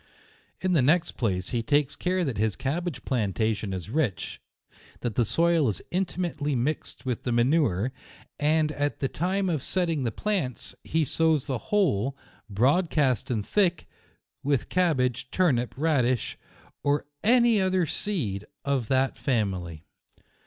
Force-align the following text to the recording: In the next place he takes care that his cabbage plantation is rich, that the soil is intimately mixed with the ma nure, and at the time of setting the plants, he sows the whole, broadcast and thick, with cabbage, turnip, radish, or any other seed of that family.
In 0.61 0.73
the 0.73 0.81
next 0.81 1.11
place 1.11 1.49
he 1.49 1.61
takes 1.61 1.95
care 1.95 2.23
that 2.25 2.39
his 2.39 2.55
cabbage 2.55 3.05
plantation 3.05 3.71
is 3.71 3.91
rich, 3.91 4.41
that 5.01 5.13
the 5.13 5.25
soil 5.25 5.69
is 5.69 5.83
intimately 5.91 6.55
mixed 6.55 7.05
with 7.05 7.21
the 7.21 7.31
ma 7.31 7.43
nure, 7.43 7.91
and 8.39 8.71
at 8.71 8.99
the 8.99 9.07
time 9.07 9.47
of 9.47 9.61
setting 9.61 10.01
the 10.03 10.11
plants, 10.11 10.73
he 10.83 11.05
sows 11.05 11.45
the 11.45 11.59
whole, 11.69 12.17
broadcast 12.49 13.29
and 13.29 13.45
thick, 13.45 13.87
with 14.41 14.69
cabbage, 14.69 15.29
turnip, 15.29 15.75
radish, 15.77 16.35
or 16.83 17.05
any 17.23 17.61
other 17.61 17.85
seed 17.85 18.45
of 18.65 18.87
that 18.87 19.19
family. 19.19 19.83